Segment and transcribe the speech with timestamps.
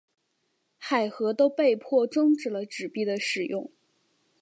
[0.79, 3.71] 海合都被迫中止了纸币的使用。